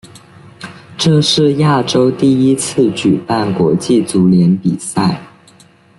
[0.97, 5.21] 这是亚洲第一次举办国际足联比赛。